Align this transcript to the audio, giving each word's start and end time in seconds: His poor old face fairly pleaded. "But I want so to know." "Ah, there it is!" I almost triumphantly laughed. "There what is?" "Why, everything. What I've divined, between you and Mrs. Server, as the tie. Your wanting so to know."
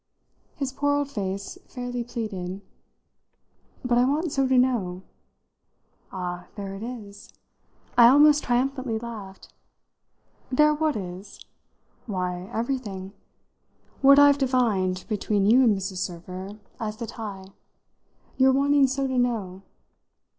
His 0.55 0.73
poor 0.73 0.95
old 0.95 1.11
face 1.11 1.59
fairly 1.67 2.03
pleaded. 2.03 2.61
"But 3.85 3.99
I 3.99 4.03
want 4.03 4.31
so 4.31 4.47
to 4.47 4.57
know." 4.57 5.03
"Ah, 6.11 6.47
there 6.55 6.73
it 6.73 6.81
is!" 6.81 7.31
I 7.99 8.07
almost 8.07 8.43
triumphantly 8.43 8.97
laughed. 8.97 9.53
"There 10.51 10.73
what 10.73 10.95
is?" 10.95 11.45
"Why, 12.07 12.45
everything. 12.51 13.13
What 14.01 14.17
I've 14.17 14.39
divined, 14.39 15.05
between 15.07 15.45
you 15.45 15.63
and 15.63 15.77
Mrs. 15.77 15.97
Server, 15.97 16.57
as 16.79 16.97
the 16.97 17.05
tie. 17.05 17.45
Your 18.37 18.53
wanting 18.53 18.87
so 18.87 19.05
to 19.05 19.19
know." 19.19 19.61